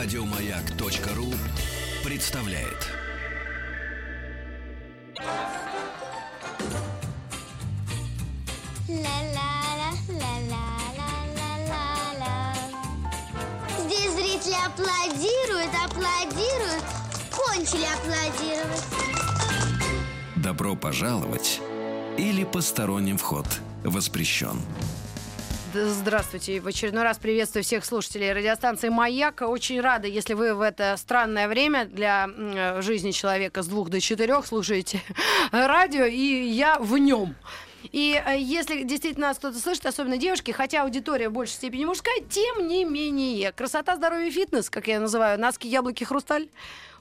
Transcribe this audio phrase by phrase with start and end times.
[0.00, 1.34] Радиомаяк.ру
[2.04, 2.88] представляет.
[13.80, 16.84] Здесь зрители аплодируют, аплодируют,
[17.32, 18.84] кончили аплодировать.
[20.36, 21.60] Добро пожаловать
[22.16, 23.46] или посторонним вход
[23.82, 24.60] воспрещен.
[25.74, 26.60] Здравствуйте.
[26.60, 29.42] В очередной раз приветствую всех слушателей радиостанции «Маяк».
[29.42, 32.28] Очень рада, если вы в это странное время для
[32.80, 35.02] жизни человека с двух до четырех слушаете
[35.52, 37.34] радио, и я в нем.
[37.92, 42.20] И э, если действительно нас кто-то слышит, особенно девушки, хотя аудитория в большей степени мужская,
[42.30, 46.48] тем не менее, красота, здоровье, фитнес, как я называю, носки, яблоки, хрусталь,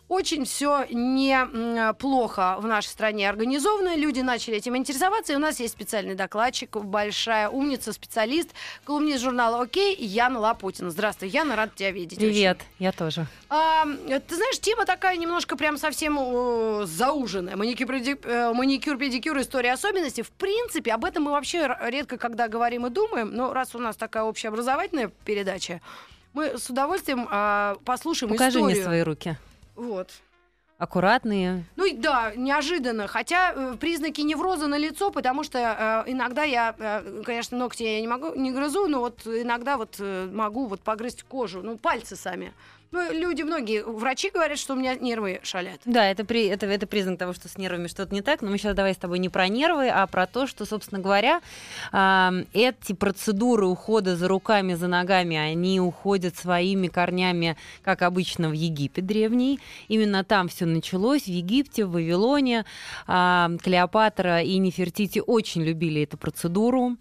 [0.10, 3.96] очень все неплохо в нашей стране организовано.
[3.96, 5.34] Люди начали этим интересоваться.
[5.34, 8.50] И у нас есть специальный докладчик, большая умница, специалист,
[8.86, 10.92] колумнист журнала «Окей» Яна Лапутина.
[10.92, 12.20] Здравствуй, Яна, рад тебя видеть.
[12.20, 13.28] Привет, я тоже.
[13.50, 17.58] А, ты знаешь, тема такая немножко прям совсем э, зауженная.
[17.58, 20.22] Маникюр, э, маникюр, педикюр, история особенностей.
[20.22, 23.32] В принципе, об этом мы вообще редко когда говорим и думаем.
[23.34, 25.82] Но раз у нас такая общеобразовательная передача,
[26.34, 28.76] мы с удовольствием а, послушаем Покажи историю.
[28.76, 29.38] мне свои руки.
[29.78, 30.10] Вот.
[30.78, 31.64] Аккуратные.
[31.76, 33.08] Ну и да, неожиданно.
[33.08, 38.00] Хотя э, признаки невроза на лицо, потому что э, иногда я, э, конечно, ногти я
[38.00, 42.16] не могу, не грызу, но вот иногда вот э, могу вот погрызть кожу, ну пальцы
[42.16, 42.54] сами.
[42.92, 45.82] Ну, люди, многие врачи говорят, что у меня нервы шалят.
[45.84, 48.42] Да, это, при, это, это признак того, что с нервами что-то не так.
[48.42, 51.42] Но мы сейчас давай с тобой не про нервы, а про то, что, собственно говоря,
[51.92, 58.54] а, эти процедуры ухода за руками, за ногами, они уходят своими корнями, как обычно, в
[58.54, 59.60] Египет древний.
[59.90, 62.64] Именно там все началось, в Египте, в Вавилоне.
[63.06, 66.96] А, Клеопатра и Нефертити очень любили эту процедуру.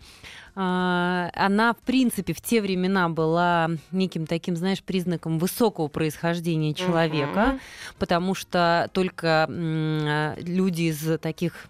[0.59, 7.47] А, Она, в принципе, в те времена была неким таким, знаешь, признаком высокого происхождения человека,
[7.49, 7.61] Мгм.
[7.99, 11.66] потому что только а, люди из таких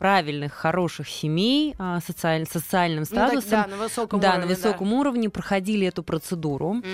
[0.00, 4.46] правильных, хороших семей, а, социаль- социальным Ну, так, статусом, да, на высоком да, уровне.
[4.46, 6.72] на высоком уровне проходили эту процедуру.
[6.72, 6.86] Мгм.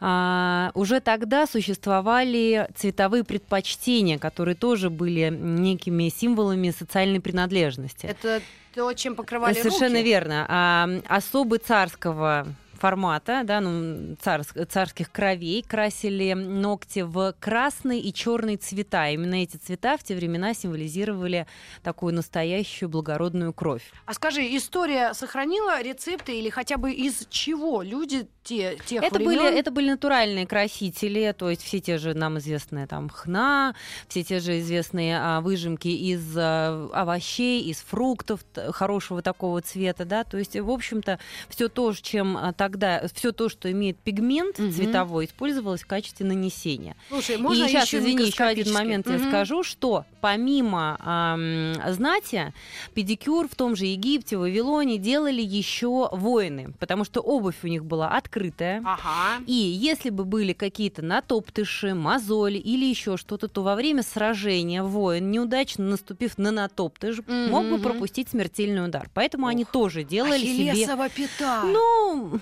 [0.00, 8.06] А, уже тогда существовали цветовые предпочтения, которые тоже были некими символами социальной принадлежности.
[8.06, 8.40] Это
[8.74, 10.04] то, чем покрывали Совершенно руки.
[10.04, 10.46] верно.
[10.48, 12.46] А, особы царского
[12.78, 19.08] формата, да, ну, царс- царских кровей красили ногти в красный и черный цвета.
[19.08, 21.46] Именно эти цвета в те времена символизировали
[21.82, 23.90] такую настоящую благородную кровь.
[24.04, 29.40] А скажи, история сохранила рецепты или хотя бы из чего люди те, тех Это были,
[29.40, 33.74] времен- это были натуральные красители, то есть все те же нам известные там хна,
[34.08, 40.22] все те же известные а, выжимки из а, овощей, из фруктов хорошего такого цвета, да,
[40.22, 44.72] то есть, в общем-то, все то, чем а, тогда, все то, что имеет пигмент Мгм.
[44.72, 46.96] цветовой, использовалось в качестве нанесения.
[47.08, 49.28] Слушай, можно и сейчас, еще извини, еще один момент я Мгм.
[49.28, 52.52] скажу, что помимо ам, знати,
[52.94, 58.08] педикюр в том же Египте, Вавилоне делали еще воины, потому что обувь у них была
[58.08, 58.82] открытая.
[58.84, 59.44] Ага.
[59.46, 65.30] И если бы были какие-то натоптыши, мозоли или еще что-то, то во время сражения воин,
[65.30, 69.08] неудачно наступив на натоптыш, Мгм, мог бы пропустить смертельный удар.
[69.14, 70.74] Поэтому они Ох, тоже делали себе...
[71.14, 71.62] Пята.
[71.64, 72.40] Ну,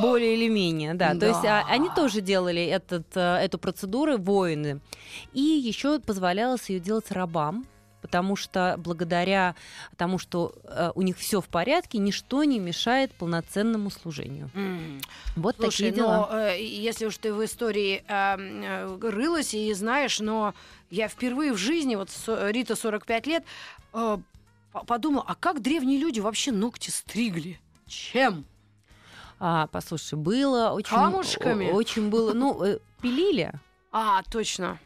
[0.00, 1.14] более или менее, да.
[1.14, 4.80] То есть а, они тоже делали этот, э, эту процедуру, воины.
[5.32, 7.66] И еще позволялось ее делать рабам,
[8.00, 9.54] потому что благодаря
[9.96, 14.50] тому, что э, у них все в порядке, ничто не мешает полноценному служению.
[14.54, 15.00] М.
[15.36, 16.28] Вот Слушай, такие дела.
[16.30, 20.54] но э, если уж ты в истории э, э, рылась и знаешь, но
[20.90, 23.44] я впервые в жизни, вот со- Рита 45 лет,
[23.94, 24.18] э,
[24.72, 27.60] по- подумала, а как древние люди вообще ногти стригли?
[27.86, 28.46] Чем?
[29.44, 30.94] А, послушай, было очень...
[30.94, 31.72] Камушками?
[31.72, 32.32] Очень было...
[32.32, 33.52] Ну, э, пилили.
[33.90, 34.78] А, точно.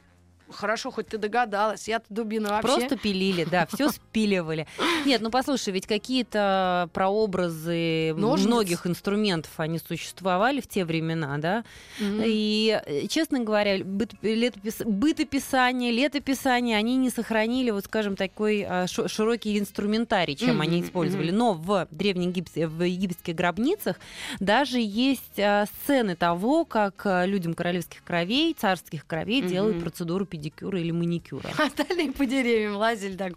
[0.50, 1.88] Хорошо, хоть ты догадалась.
[1.88, 2.68] Я-то дубина вообще.
[2.76, 4.66] Просто пилили, да, все спиливали.
[5.04, 8.46] Нет, ну послушай, ведь какие-то прообразы Ножниц.
[8.46, 11.64] многих инструментов, они существовали в те времена, да.
[11.98, 12.22] Мгм.
[12.24, 19.58] И, э, честно говоря, летопис- бытописание, летописание, они не сохранили, вот скажем, такой шо- широкий
[19.58, 21.30] инструментарий, чем они Мгм, использовали.
[21.30, 23.96] Но в древнеегипетских в египетских гробницах
[24.40, 30.90] даже есть а, сцены того, как людям королевских кровей, царских кровей делают процедуру педикюра или
[30.90, 31.50] маникюра.
[31.58, 33.32] Остальные по деревьям лазили так.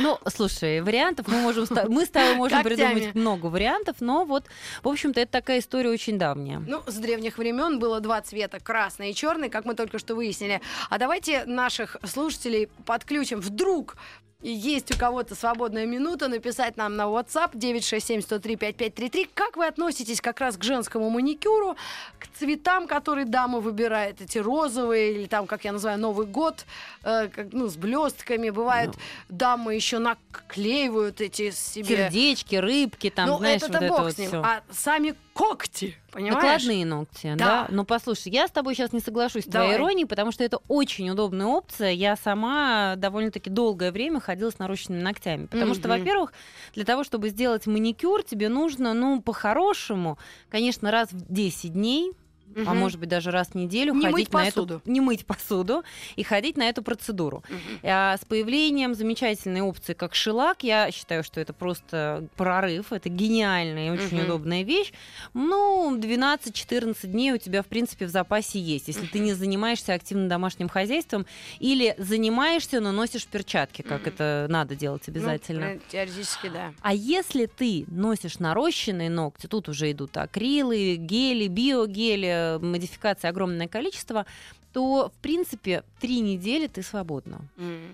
[0.00, 1.66] Ну, слушай, вариантов мы можем...
[1.88, 4.44] Мы с тобой можем придумать много вариантов, но вот,
[4.82, 6.58] в общем-то, это такая история очень давняя.
[6.58, 10.60] Ну, с древних времен было два цвета, красный и черный, как мы только что выяснили.
[10.90, 13.40] А давайте наших слушателей подключим.
[13.40, 13.96] Вдруг
[14.40, 19.28] есть у кого-то свободная минута написать нам на WhatsApp 967-103-5533.
[19.34, 21.76] Как вы относитесь как раз к женскому маникюру,
[22.20, 26.66] к цветам, которые дама выбирает, эти розовые или там, как я называю, Новый год,
[27.02, 28.50] э, как, ну, с блестками.
[28.50, 28.90] Бывает,
[29.28, 31.84] дамы еще наклеивают эти себе...
[31.84, 34.28] Сердечки, рыбки, там, ну, знаешь, это-то вот это бог вот с ним.
[34.28, 34.42] всё.
[34.44, 36.64] А сами когти, понимаешь?
[36.64, 37.44] Накладные ногти, да.
[37.44, 37.66] Да.
[37.70, 39.76] Ну, послушай, я с тобой сейчас не соглашусь с твоей Давай.
[39.76, 41.92] иронией, потому что это очень удобная опция.
[41.92, 45.46] Я сама довольно-таки долгое время ходила с нарощенными ногтями.
[45.46, 45.98] Потому что, Мгм.
[45.98, 46.32] во-первых,
[46.74, 50.18] для того, чтобы сделать маникюр, тебе нужно, ну, по-хорошему,
[50.48, 52.14] конечно, раз в 10 дней,
[52.54, 52.78] а Мгм.
[52.78, 54.74] может быть даже раз в неделю Не ходить мыть на посуду.
[54.76, 55.82] эту не мыть посуду
[56.16, 57.44] и ходить на эту процедуру.
[57.48, 57.80] Мгм.
[57.82, 63.88] А с появлением замечательной опции, как шелак, я считаю, что это просто прорыв, это гениальная
[63.88, 64.24] и очень Мгм.
[64.24, 64.92] удобная вещь.
[65.34, 70.28] Ну, 12-14 дней у тебя, в принципе, в запасе есть, если ты не занимаешься активно
[70.28, 71.26] домашним хозяйством
[71.58, 74.08] или занимаешься, но носишь перчатки, как Мгм.
[74.14, 75.64] это надо делать Ну, обязательно.
[75.64, 76.72] э, теоретически, да.
[76.80, 82.26] А если ты носишь нарощенные ногти, тут уже идут акрилы, гели, биогели,
[82.60, 84.26] модификации огромное количество,
[84.72, 87.40] то, в принципе, три недели ты свободна.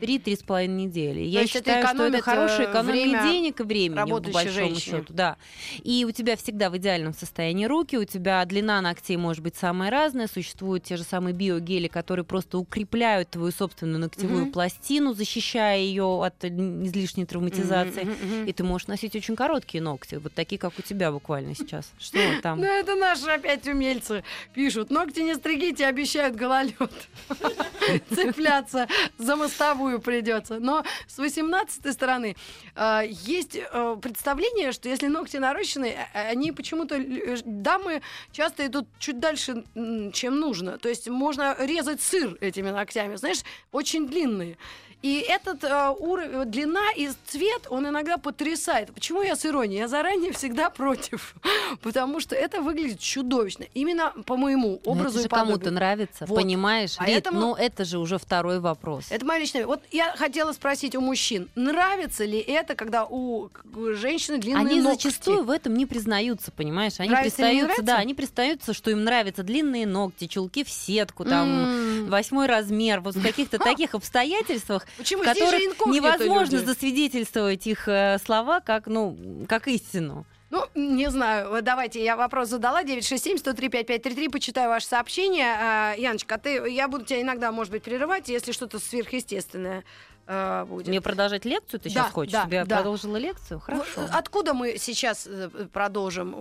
[0.01, 1.21] Три-три с половиной недели.
[1.21, 4.81] Я есть это считаю, что это хорошая э, экономия денег и времени, по большому женщине.
[4.81, 5.13] счету.
[5.15, 5.37] Да.
[5.83, 9.91] И у тебя всегда в идеальном состоянии руки, у тебя длина ногтей может быть самая
[9.91, 10.27] разная.
[10.27, 14.53] Существуют те же самые биогели, которые просто укрепляют твою собственную ногтевую Мгм.
[14.53, 18.03] пластину, защищая ее от излишней травматизации.
[18.05, 18.47] Мгм, мгм.
[18.47, 21.91] И ты можешь носить очень короткие ногти, вот такие, как у тебя буквально сейчас.
[21.99, 22.61] Что там?
[22.61, 24.25] Ну, это наши опять умельцы
[24.55, 24.91] пишут.
[24.91, 26.37] Ногти не стригите, обещают
[26.73, 28.05] гололед.
[28.15, 28.89] Цепляться
[29.19, 30.59] за мостовую придется.
[30.59, 32.37] Но с 18 стороны
[32.75, 37.01] э, есть э, представление, что если ногти нарощены, э, они почему-то
[37.45, 38.03] дамы
[38.33, 39.65] часто идут чуть дальше,
[40.13, 40.79] чем нужно.
[40.79, 44.57] То есть можно резать сыр этими ногтями, знаешь, очень длинные.
[45.05, 45.63] И этот
[46.01, 48.91] уровень, длина и цвет, он иногда потрясает.
[48.95, 49.81] Почему я с иронией?
[49.81, 51.35] Я заранее всегда против.
[51.83, 53.67] Потому что это выглядит чудовищно.
[53.75, 56.37] Именно по моему Ну, образу это и кому-то нравится, Вот.
[56.37, 56.95] понимаешь?
[56.97, 59.05] А Рит, ну это же уже второй вопрос.
[59.11, 59.67] Это моя личная...
[59.67, 63.51] Вот я хотела спросить у мужчин, нравится ли это, когда у
[63.93, 65.09] женщины длинные Они ногти?
[65.09, 66.95] зачастую в этом не признаются, понимаешь?
[66.99, 72.09] Они Нравится пристаются, да, они пристаются, что им нравятся длинные ногти, чулки в сетку, там
[72.09, 78.61] восьмой размер, вот в каких-то таких обстоятельствах, Почему в которых невозможно засвидетельствовать их э, слова
[78.61, 80.27] как, ну, как истину.
[80.51, 81.63] Ну, не знаю.
[81.63, 82.85] Давайте, я вопрос задала.
[82.85, 84.31] 967-103-5533.
[84.31, 85.53] Почитаю ваше сообщение.
[85.59, 89.83] А, Яночка, а ты, я буду тебя иногда, может быть, прерывать, если что-то сверхъестественное
[90.27, 90.89] а, будет.
[90.89, 92.33] Мне продолжать лекцию ты Да, сейчас хочешь?
[92.33, 92.77] да, Чтобы я да.
[92.77, 93.59] продолжила лекцию?
[93.59, 94.09] Ну, Хорошо.
[94.13, 96.35] Откуда мы сейчас э, продолжим?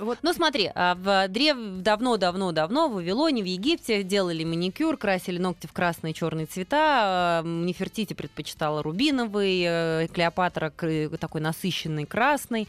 [0.00, 1.56] Вот Ну смотри, а в древ...
[1.82, 6.76] давно-давно-давно в Вавилоне, в Египте делали маникюр, красили ногти в красные и черные цвета.
[6.80, 12.68] а, Нефертити предпочитала рубиновый, э, Клеопатра такой насыщенный красный.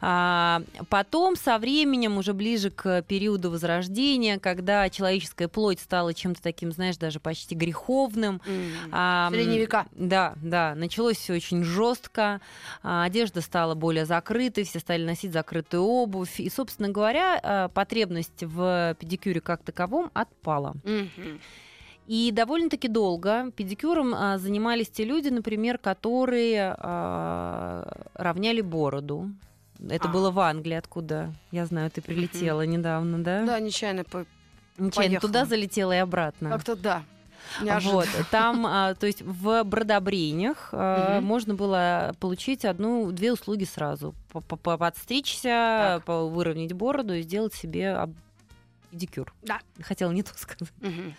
[0.00, 6.72] А, Потом со временем, уже ближе к периоду Возрождения, когда человеческая плоть стала чем-то таким,
[6.72, 8.40] знаешь, даже почти греховным,
[8.90, 9.86] а, м, Средние века.
[10.04, 12.40] Да, да, началось все очень жестко,
[12.82, 18.42] а, одежда стала более закрытой, все стали носить закрытую обувь, и, собственно говоря, а, потребность
[18.42, 20.74] в педикюре как таковом отпала.
[22.08, 29.30] И довольно-таки долго педикюром а, занимались те люди, например, которые а, равняли бороду.
[29.88, 30.12] Это А.
[30.12, 33.44] было в Англии, откуда, я знаю, ты прилетела недавно, да?
[33.46, 34.26] Да, нечаянно по-
[34.78, 35.20] Нечаянно поехала.
[35.20, 36.50] туда залетела и обратно.
[36.50, 37.02] как-то да.
[37.60, 37.96] Неожиданно.
[38.00, 41.26] Вот, там, а, то есть в бродобрениях а, Мгм.
[41.26, 44.14] можно было получить одну-две услуги сразу.
[44.32, 46.08] По- по- по- Подстричься, Так.
[46.08, 48.08] выровнять бороду и сделать себе
[48.90, 49.32] педикюр.
[49.42, 49.60] Да.
[49.80, 50.72] Хотела не то сказать.
[50.80, 51.14] Мгм.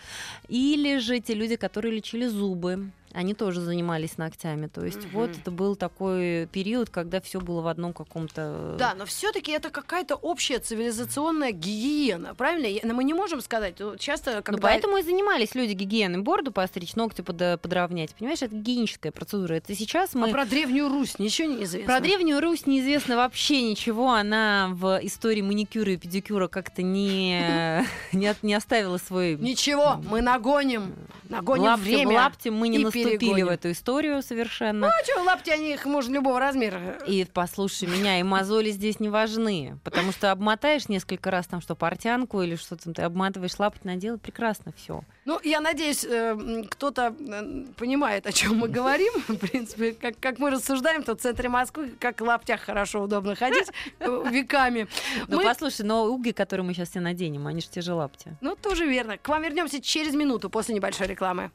[0.47, 4.67] Или же те люди, которые лечили зубы, они тоже занимались ногтями.
[4.67, 5.39] То есть вот Мгм.
[5.41, 8.75] это был такой период, когда все было в одном каком-то...
[8.77, 12.79] Да, но все-таки это какая-то общая цивилизационная гигиена, правильно?
[12.83, 13.79] Но мы не можем сказать.
[13.79, 16.19] вот Часто, Ну, когда поэтому и занимались люди гигиеной.
[16.21, 18.15] Бороду постричь, ногти под- подровнять.
[18.15, 19.53] Понимаешь, это гигиеническая процедура.
[19.55, 20.29] Это сейчас мы...
[20.29, 21.85] А про древнюю Русь ничего не известно.
[21.93, 24.11] Про Древнюю Русь неизвестно вообще ничего.
[24.11, 29.35] Она в истории маникюра и педикюра как-то не, не, не оставила свой...
[29.35, 30.93] Ничего, мы нагоним,
[31.29, 33.02] нагоним лапти, время лапти мы не и.
[33.03, 34.87] Вступили в эту историю совершенно.
[34.87, 36.97] А что, лапти, они их можно любого размера.
[37.07, 41.75] И послушай меня, и мозоли здесь не важны, потому что обмотаешь несколько раз там что,
[41.75, 45.03] портянку или что там ты обматываешь лапоть, надел, прекрасно все.
[45.25, 49.13] Ну, я надеюсь, э, кто-то э, понимает, о чем мы говорим.
[49.27, 53.35] В принципе, как, как мы рассуждаем, то в центре Москвы, как в лаптях хорошо, удобно
[53.35, 53.69] ходить
[53.99, 54.87] э, веками.
[55.27, 58.35] Ну Мы- послушай, но уги, которые мы сейчас все наденем, они же те же лапти.
[58.41, 59.17] Ну, тоже верно.
[59.17, 61.51] К вам вернемся через минуту после небольшой рекламы.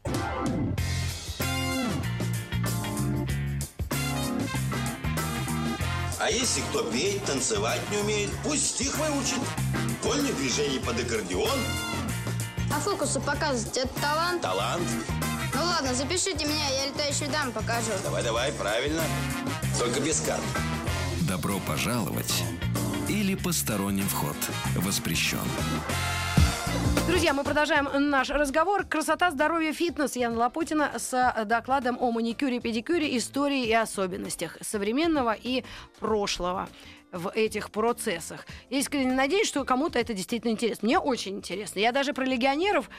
[6.21, 9.39] А если кто петь, танцевать не умеет, пусть стих выучит.
[10.03, 11.59] Вольных движений под аккордеон,
[12.75, 14.43] А фокусы показывать это талант?
[14.43, 14.83] талант.
[15.55, 17.91] Ну ладно, запишите меня, я летающую даму покажу.
[18.05, 19.03] Давай-давай, правильно.
[19.79, 20.43] Только без карт.
[21.23, 22.43] Добро пожаловать
[23.09, 24.37] или посторонним вход
[24.77, 25.39] воспрещен.
[27.07, 28.85] Друзья, мы продолжаем наш разговор.
[28.85, 30.17] Красота, здоровье, фитнес.
[30.17, 35.65] Яна Лапутина с э, докладом о маникюре, педикюре, истории и особенностях современного и
[36.01, 36.69] прошлого
[37.13, 38.47] в этих процессах.
[38.69, 40.87] Я искренне надеюсь, что кому-то это действительно интересно.
[40.87, 41.79] Мне очень интересно.
[41.79, 42.91] Я даже про легионеров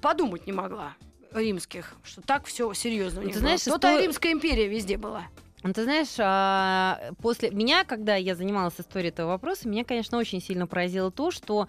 [0.00, 0.94] подумать не могла
[1.32, 3.48] римских, что так все серьезно у Ну, них ты было.
[3.48, 5.22] знаешь, То-то истор- Римская империя везде была.
[5.62, 10.40] Ну, ты знаешь, а, после меня, когда я занималась историей этого вопроса, меня, конечно, очень
[10.40, 11.66] сильно поразило то, что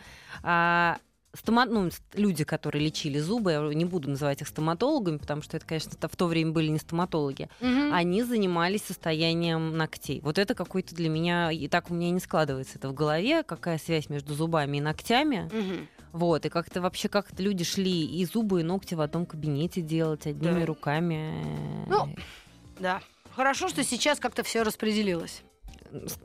[1.38, 5.58] а, стома- ну, люди, которые лечили зубы, я не буду называть их стоматологами, потому что
[5.58, 10.20] это, конечно, в то время были не стоматологи, они занимались состоянием ногтей.
[10.22, 13.78] Вот это какой-то для меня, и так у меня не складывается это в голове, какая
[13.78, 15.50] связь между зубами и ногтями.
[15.54, 15.88] Мгм.
[16.14, 20.26] Вот, и как-то вообще как-то люди шли и зубы, и ногти в одном кабинете делать
[20.26, 20.66] одними Да.
[20.66, 21.34] руками.
[21.88, 22.16] Ну,
[22.80, 23.02] Да.
[23.36, 25.44] Хорошо, что сейчас как-то все распределилось.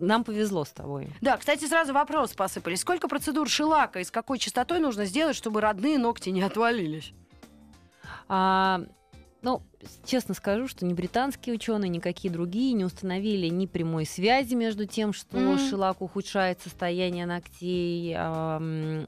[0.01, 1.09] Нам повезло с тобой.
[1.21, 2.81] Да, кстати, сразу вопрос посыпались.
[2.81, 7.13] Сколько процедур шелака и с какой частотой нужно сделать, чтобы родные ногти не отвалились?
[8.29, 8.83] А,
[9.43, 9.63] ну,
[10.05, 14.87] честно скажу, что ни британские ученые, ни какие другие не установили ни прямой связи между
[14.87, 15.59] тем, что Мгм.
[15.59, 18.17] шелак ухудшает состояние ногтей.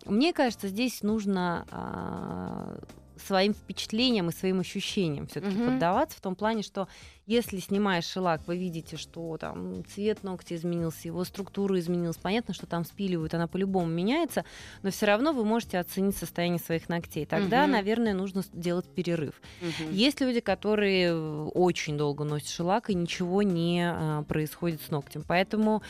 [0.06, 2.78] Мне кажется, здесь нужно а,
[3.24, 5.66] своим впечатлениям и своим ощущениям все-таки Мгм.
[5.72, 6.88] поддаваться в том плане, что
[7.26, 12.66] если снимаешь шелак, вы видите, что там цвет ногтя изменился, его структура изменилась, понятно, что
[12.66, 14.44] там спиливают, она по-любому меняется,
[14.82, 17.24] но все равно вы можете оценить состояние своих ногтей.
[17.24, 17.72] Тогда, Мгм.
[17.72, 19.40] наверное, нужно делать перерыв.
[19.90, 25.24] Есть люди, которые э, очень долго носят шелак, и ничего не а, происходит с ногтем.
[25.26, 25.82] Поэтому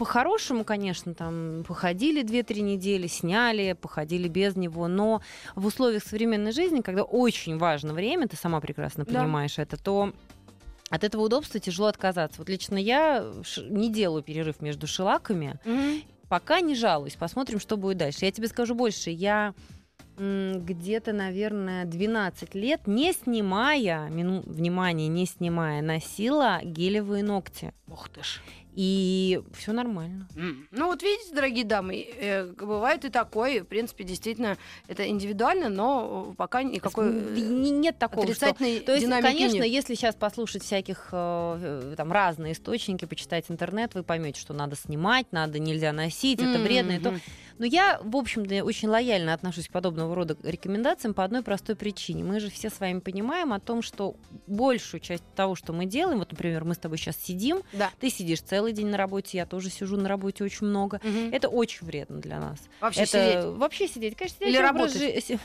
[0.00, 5.20] по-хорошему, конечно, там походили 2-3 недели, сняли, походили без него, но
[5.54, 9.20] в условиях современной жизни, когда очень важно время, ты сама прекрасно Да.
[9.20, 10.14] понимаешь это, то
[10.88, 12.38] от этого удобства тяжело отказаться.
[12.40, 13.22] Вот лично я
[13.68, 16.00] не делаю перерыв между шелаками, Мгм.
[16.30, 17.16] пока не жалуюсь.
[17.16, 18.24] Посмотрим, что будет дальше.
[18.24, 19.10] Я тебе скажу больше.
[19.10, 19.52] Я
[20.20, 27.72] где-то, наверное, 12 лет, не снимая, мину, внимание, не снимая, носила гелевые ногти.
[27.88, 28.40] Ух ты ж.
[28.74, 30.28] И все нормально.
[30.70, 33.64] Ну вот видите, дорогие дамы, э, бывает и такое.
[33.64, 38.94] В принципе, действительно, это индивидуально, но пока никакой э, не- нет такого, что отрицательной То
[38.94, 39.66] есть, конечно, нет.
[39.66, 45.26] если сейчас послушать всяких э, там разные источники, почитать интернет, вы поймете, что надо снимать,
[45.32, 46.92] надо нельзя носить, это вредно.
[46.92, 47.14] и то.
[47.60, 52.24] Но я, в общем-то, очень лояльно отношусь к подобного рода рекомендациям по одной простой причине.
[52.24, 56.20] Мы же все с вами понимаем о том, что большую часть того, что мы делаем,
[56.20, 57.90] вот, например, мы с тобой сейчас сидим, Да.
[58.00, 61.02] ты сидишь целый день на работе, я тоже сижу на работе очень много.
[61.04, 61.34] Мгм.
[61.34, 62.58] Это очень вредно для нас.
[62.80, 63.44] Вообще это сидеть.
[63.58, 65.28] вообще сидеть, конечно, Или образ работать.
[65.28, 65.38] жи-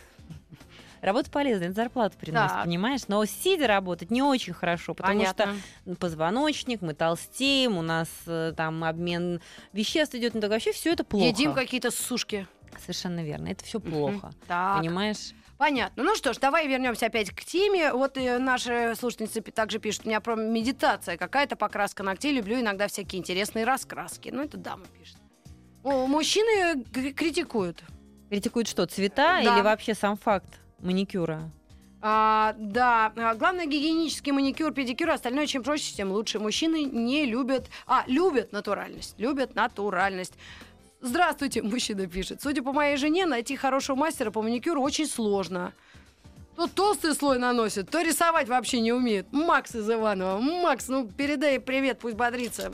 [1.05, 2.63] Работа полезная, это зарплату приносит, Так.
[2.65, 3.01] понимаешь?
[3.07, 5.55] Но сидя работать не очень хорошо, потому Понятно.
[5.85, 9.39] что позвоночник, мы толстеем, у нас э, там обмен
[9.71, 11.25] веществ идет, ну так вообще все это плохо.
[11.27, 12.47] Едим какие-то сушки.
[12.81, 14.31] Совершенно верно, это все плохо.
[14.47, 14.79] Так.
[14.79, 15.31] Понимаешь?
[15.57, 16.03] Понятно.
[16.03, 17.93] Ну что ж, давай вернемся опять к теме.
[17.93, 22.87] Вот э, наши слушательницы также пишут, у меня про медитация, какая-то покраска ногтей, люблю иногда
[22.87, 24.29] всякие интересные раскраски.
[24.33, 25.17] Ну, это дама пишет.
[25.83, 27.83] О, мужчины г- критикуют.
[28.29, 29.55] Критикуют что, цвета Да.
[29.55, 31.51] или вообще сам факт маникюра?
[32.01, 36.39] А, да, а, главное гигиенический маникюр, педикюр, остальное чем проще, тем лучше.
[36.39, 40.33] Мужчины не любят, а, любят натуральность, любят натуральность.
[41.01, 42.41] Здравствуйте, мужчина пишет.
[42.41, 45.73] Судя по моей жене, найти хорошего мастера по маникюру очень сложно.
[46.55, 49.33] То толстый слой наносит, то рисовать вообще не умеет.
[49.33, 50.39] Макс из Иванова.
[50.39, 52.71] Макс, ну передай привет, пусть бодрится.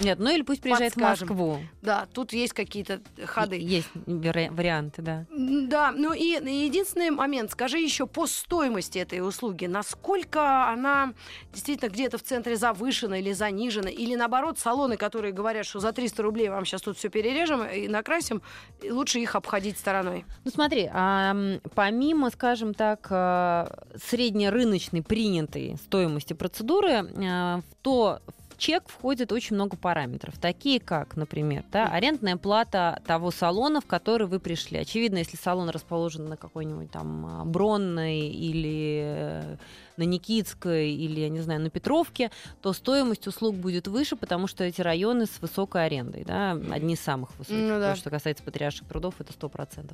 [0.00, 1.58] Нет, ну или пусть приезжает в Москву.
[1.82, 3.56] Да, тут есть какие-то ходы.
[3.60, 5.26] Есть вари- варианты, да.
[5.30, 11.14] Да, ну и единственный момент, скажи еще по стоимости этой услуги, насколько она
[11.52, 16.22] действительно где-то в центре завышена или занижена, или наоборот салоны, которые говорят, что за 300
[16.22, 18.42] рублей вам сейчас тут все перережем и накрасим,
[18.88, 20.24] лучше их обходить стороной.
[20.44, 21.36] Ну смотри, а,
[21.74, 29.56] помимо, скажем так, а, среднерыночной принятой стоимости процедуры, а, в то в чек входит очень
[29.56, 34.78] много параметров, такие как, например, да, арендная плата того салона, в который вы пришли.
[34.78, 39.56] Очевидно, если салон расположен на какой-нибудь там а, Бронной или э,
[39.98, 42.30] на Никитской или, я не знаю, на Петровке,
[42.62, 47.00] то стоимость услуг будет выше, потому что эти районы с высокой арендой, да, одни из
[47.00, 47.60] самых высоких.
[47.60, 47.92] Ну да.
[47.92, 49.92] То, что касается патриарших трудов, это 100%.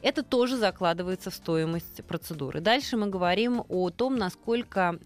[0.00, 2.60] Это тоже закладывается в стоимость процедуры.
[2.60, 5.00] Дальше мы говорим о том, насколько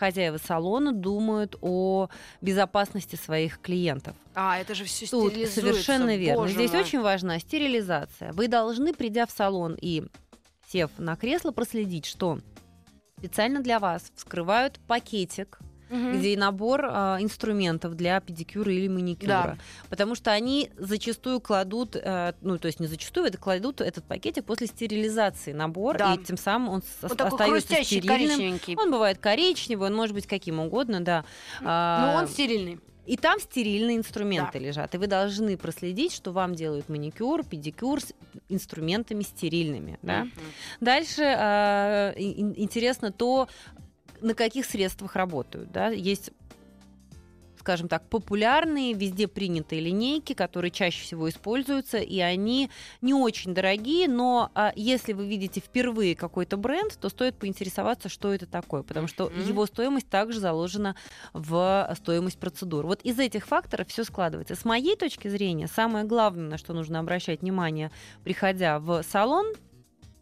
[0.00, 2.08] хозяева салона думают о
[2.40, 4.16] безопасности своих клиентов.
[4.34, 6.48] А, это же все Тут совершенно верно.
[6.48, 8.32] Здесь очень важна стерилизация.
[8.32, 10.04] Вы должны, придя в салон и
[10.72, 12.38] сев на кресло, проследить, что
[13.18, 15.58] специально для вас вскрывают пакетик,
[15.90, 19.58] где и набор а, инструментов для педикюра или маникюра.
[19.88, 24.44] Потому что они зачастую кладут, э, ну, то есть не зачастую, это кладут этот пакетик
[24.44, 26.14] после стерилизации набор, Да.
[26.14, 28.60] и тем самым он Он остается стерильным.
[28.78, 31.24] Он бывает коричневый, он может быть каким угодно, да.
[31.62, 32.78] А, он стерильный.
[33.06, 34.64] и там стерильные инструменты Да.
[34.66, 34.94] лежат.
[34.94, 38.12] И вы должны проследить, что вам делают маникюр, педикюр с
[38.48, 39.98] инструментами стерильными.
[40.02, 40.24] Да?
[40.24, 40.32] Мгм.
[40.80, 43.48] Дальше а, ин- интересно то,
[44.20, 45.72] на каких средствах работают.
[45.72, 45.88] Да?
[45.88, 46.30] Есть
[47.60, 54.08] скажем так, популярные, везде принятые линейки, которые чаще всего используются, и они не очень дорогие,
[54.08, 59.06] но а, если вы видите впервые какой-то бренд, то стоит поинтересоваться, что это такое, потому
[59.06, 59.46] что Мгм.
[59.46, 60.96] его стоимость также заложена
[61.32, 62.86] в стоимость процедур.
[62.86, 64.56] Вот из этих факторов все складывается.
[64.56, 67.90] С моей точки зрения, самое главное, на что нужно обращать внимание,
[68.24, 69.52] приходя в салон,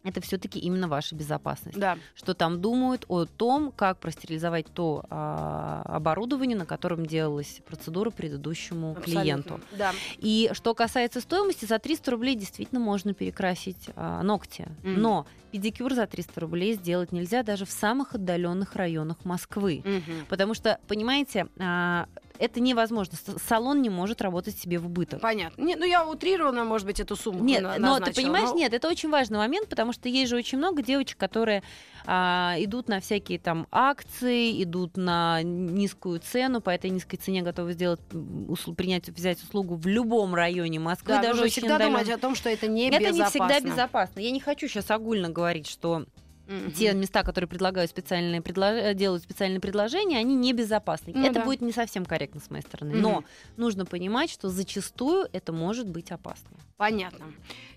[0.09, 1.99] это все-таки именно ваша безопасность Да.
[2.15, 8.95] что там думают о том, как простерилизовать то а, оборудование, на котором делалась процедура предыдущему
[8.95, 9.55] клиенту.
[9.55, 9.79] Абсолютно.
[9.79, 9.93] Да.
[10.19, 14.69] И что касается стоимости, за 300 рублей действительно можно перекрасить а, ногти.
[14.83, 15.01] Мгм.
[15.01, 19.83] Но педикюр за 300 рублей сделать нельзя даже в самых отдаленных районах Москвы.
[19.85, 20.27] Мгм.
[20.29, 22.07] Потому что, понимаете, а,
[22.39, 23.17] это невозможно.
[23.47, 25.21] Салон не может работать себе в убыток.
[25.21, 25.63] Понятно.
[25.63, 28.73] Не, ну я утрированно, может быть, эту сумму Нет, на- но ты понимаешь, но- нет,
[28.73, 31.63] это очень важный момент, потому что есть же очень много девочек, которые
[32.11, 37.75] а, идут на всякие там акции, идут на низкую цену, по этой низкой цене готовы
[37.75, 41.75] сделать м, усл- принять, взять услугу в любом районе Москвы, Да, даже нужно очень всегда
[41.77, 42.03] отдалённом.
[42.05, 43.67] думать о том, что это не Это не всегда безопасно.
[43.67, 44.21] безопасно.
[44.21, 46.07] Я не хочу сейчас огульно говорить, что
[46.49, 46.73] Мгм.
[46.73, 51.13] те места, которые предлагают специальные предлож- делают специальные предложения, они небезопасны.
[51.15, 51.45] Ну это да.
[51.45, 52.93] будет не совсем корректно с моей стороны.
[52.95, 53.03] Мгм.
[53.03, 53.25] Но
[53.57, 56.49] нужно понимать, что зачастую это может быть опасно.
[56.79, 57.27] Понятно.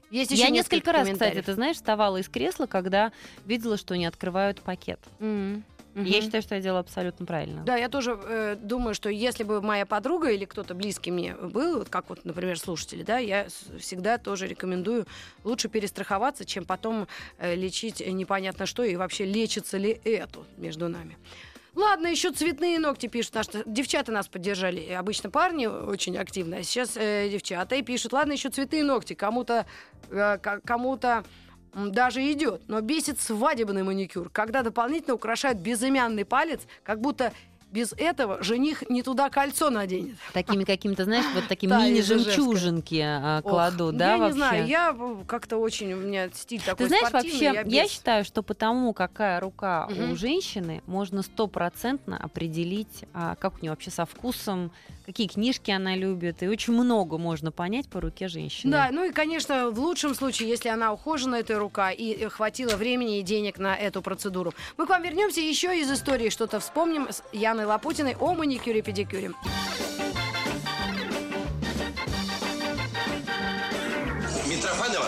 [0.09, 3.13] Есть Я еще несколько раз, кстати, ты знаешь, вставала из кресла, когда
[3.45, 4.99] видела, что не открывают пакет.
[5.19, 5.63] Мгм.
[5.95, 7.63] И Я считаю, что я делала абсолютно правильно.
[7.63, 11.79] Да, я тоже э, думаю, что если бы моя подруга или кто-то близкий мне был,
[11.79, 13.47] вот как вот, например, слушатели, да, я
[13.79, 15.05] всегда тоже рекомендую
[15.43, 21.17] лучше перестраховаться, чем потом э, лечить непонятно что и вообще лечится ли это между нами.
[21.73, 23.35] Ладно, еще цветные ногти пишут.
[23.35, 24.91] Наши девчата нас поддержали.
[24.91, 28.11] Обычно парни очень активно, а сейчас э, девчата и пишут.
[28.11, 29.13] Ладно, еще цветные ногти.
[29.13, 29.65] Кому-то
[30.09, 31.23] э, кому-то
[31.73, 32.61] даже идет.
[32.67, 37.33] Но бесит свадебный маникюр, когда дополнительно украшают безымянный палец, как будто
[37.71, 40.17] без этого жених не туда кольцо наденет.
[40.33, 44.33] Такими какими-то, знаешь, вот такими Да, мини-жемчужинки а, кладут, ну, да, я вообще?
[44.33, 47.83] не знаю, я э, как-то очень, у меня стиль такой Ты знаешь, спортивный, вообще, я,
[47.83, 53.71] без- считаю, что потому, какая рука у женщины, можно стопроцентно определить, а, как у нее
[53.71, 54.71] вообще со вкусом,
[55.05, 58.71] какие книжки она любит, и очень много можно понять по руке женщины.
[58.71, 62.75] Да, ну и, конечно, в лучшем случае, если она ухожена, эта рука, и э, хватило
[62.75, 64.53] времени и денег на эту процедуру.
[64.77, 69.31] Мы к вам вернемся еще из истории что-то вспомним с Яной Лапутиной о маникюре педикюре.
[74.47, 75.07] Митрофанова,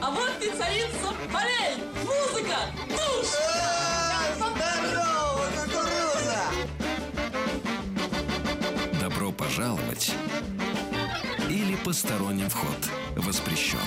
[0.00, 1.76] А вот и царица полей!
[2.04, 2.56] Музыка!
[2.88, 3.28] Душ!
[4.36, 6.42] Здорово, кукуруза!
[9.00, 10.12] Добро пожаловать
[11.48, 13.78] или посторонним вход воспрещен.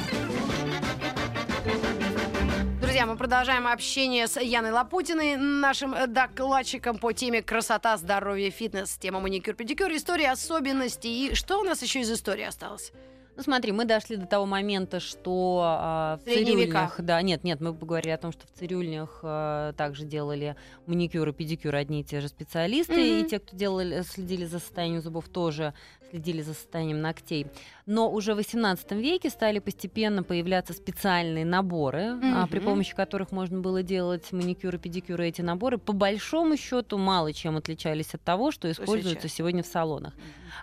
[2.98, 8.98] Друзья, мы продолжаем общение с Яной Лапутиной, нашим э, докладчиком по теме красота, здоровье, фитнес,
[8.98, 11.28] тема маникюр, педикюр, история особенностей.
[11.28, 12.92] И что у нас еще из истории осталось?
[13.36, 16.96] Ну, смотри, мы дошли до того момента, что а, в цирюльнях...
[16.98, 20.56] Да, нет, нет, мы говорили о том, что в цирюльнях а, также делали
[20.88, 23.28] маникюр и педикюр одни и те же специалисты, Мгм.
[23.28, 25.76] и те, кто делали, следили за состоянием зубов, тоже
[26.10, 27.48] следили за состоянием ногтей.
[27.86, 33.60] Но уже в XVIII веке стали постепенно появляться специальные наборы, а, при помощи которых можно
[33.60, 35.22] было делать маникюр и педикюр.
[35.22, 39.38] И эти наборы, по большому счету, мало чем отличались от того, что используется сейчас.
[39.38, 40.14] сегодня в салонах.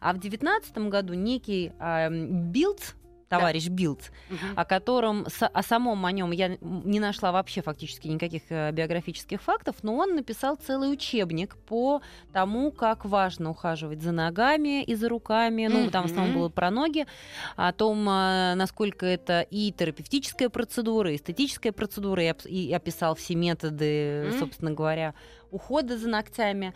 [0.00, 2.92] А в девятнадцатом году некий м, Билдс,
[3.28, 4.38] товарищ Билдс, Мгм.
[4.56, 9.76] о котором, о самом о нем я не нашла вообще фактически никаких э, биографических фактов,
[9.82, 12.00] но он написал целый учебник по
[12.32, 15.66] тому, как важно ухаживать за ногами и за руками.
[15.66, 17.06] Ну, там в основном было про ноги,
[17.56, 23.14] о том, э, насколько это и терапевтическая процедура, и эстетическая процедура, и, оп- и описал
[23.14, 25.14] все методы, собственно говоря,
[25.50, 26.74] ухода за ногтями.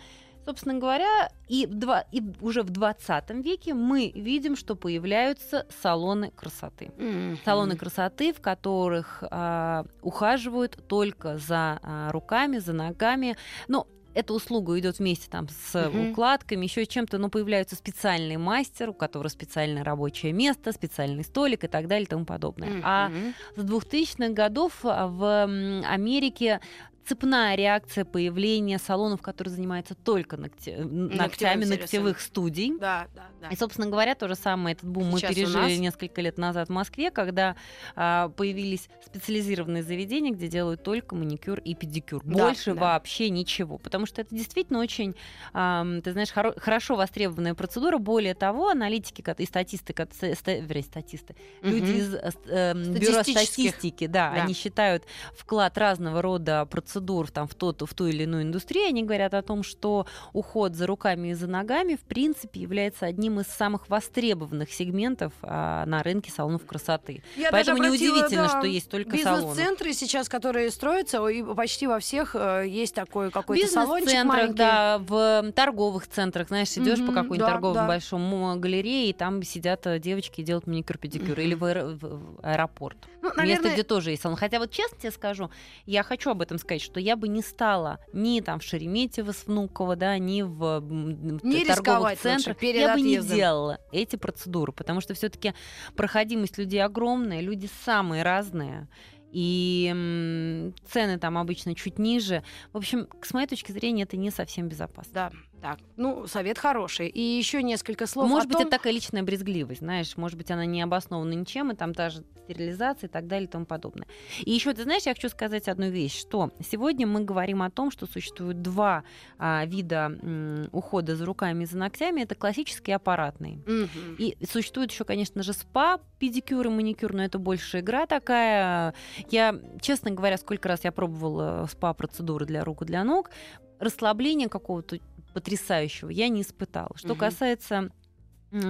[0.49, 6.91] Собственно говоря, и, два- и уже в 20 веке мы видим, что появляются салоны красоты.
[6.97, 7.39] Мгм.
[7.45, 13.37] Салоны красоты, в которых а, ухаживают только за а, руками, за ногами.
[13.69, 16.13] Ну, эта услуга идет вместе там с Мгм.
[16.13, 21.69] укладками, еще чем-то, но появляется специальный мастер, у которого специальное рабочее место, специальный столик и
[21.69, 22.81] так далее и тому подобное.
[22.83, 23.35] А Мгм.
[23.57, 25.43] с 2000-х годов а, в
[25.87, 26.61] Америке
[27.09, 32.77] цепная реакция появления салонов, которые занимаются только ногте- ногтями ногтевых студий.
[32.79, 33.49] Да, да, да.
[33.49, 35.79] И, собственно говоря, то же самое этот бум мы Сейчас у пережили нас.
[35.79, 37.57] несколько лет назад в Москве, когда
[37.97, 42.21] а, появились специализированные заведения, где делают только маникюр и педикюр.
[42.25, 42.81] Да, Больше да.
[42.81, 43.79] вообще ничего.
[43.79, 45.15] Потому что это действительно очень,
[45.55, 47.97] ам, ты знаешь, хоро- хорошо востребованная процедура.
[47.99, 51.99] Более того, аналитики и статисты, вернее, статисты, люди Мгм.
[51.99, 54.43] из э, бюро статистики, да, Да.
[54.43, 56.98] они считают вклад разного рода процедур
[57.31, 58.87] там, в, тот, в ту или иную индустрию.
[58.89, 63.41] Они говорят о том, что уход за руками и за ногами, в принципе, является одним
[63.41, 67.23] из самых востребованных сегментов а, на рынке салонов красоты.
[67.37, 69.43] Я Поэтому неудивительно, да, что есть только салоны.
[69.43, 74.55] Бизнес-центры сейчас, которые строятся, и почти во всех э, есть такой какой-то салончик маленький.
[74.57, 77.87] да, в торговых центрах, знаешь, идешь по Мгм, какой-нибудь да, торговому да.
[77.87, 81.39] большому галерее, и там сидят э, девочки и делают маникюр-педикюр.
[81.41, 82.97] Или аэро- в- в аэропорт.
[83.37, 84.37] Ну, Место, наверное, где тоже есть салон.
[84.37, 85.51] Хотя вот честно тебе скажу,
[85.87, 89.47] я хочу об этом сказать, что я бы не стала ни там в Шереметьево с
[89.47, 92.59] Внуково, да, ни в, Не торговых лучше центрах.
[92.59, 95.55] перед я бы не делала эти процедуры, потому что все-таки
[95.97, 98.89] проходимость людей огромная, люди самые разные.
[99.31, 102.43] И цены там обычно чуть ниже.
[102.73, 105.13] В общем, с моей точки зрения, это не совсем безопасно.
[105.13, 105.79] Да, так.
[105.97, 107.09] Ну, совет хороший.
[107.09, 108.67] И еще несколько слов Может о быть, том...
[108.67, 112.25] это такая личная брезгливость, знаешь, может быть, она не обоснована ничем, и там та же
[112.45, 114.07] стерилизация и так далее и тому подобное.
[114.41, 117.91] И еще, ты знаешь, я хочу сказать одну вещь, что сегодня мы говорим о том,
[117.91, 119.05] что существует два
[119.39, 122.23] а, вида м, ухода за руками и за ногтями.
[122.23, 123.63] Это классический и аппаратный.
[123.67, 124.17] Мгм.
[124.19, 128.95] И существует еще, конечно же, спа, педикюр и маникюр, но это больше игра такая.
[129.31, 133.31] Я, честно говоря, сколько раз я пробовала спа-процедуры для рук и для ног,
[133.79, 134.99] расслабления какого-то
[135.39, 136.91] потрясающего я не испытала.
[136.97, 137.19] Что Мгм.
[137.21, 137.91] касается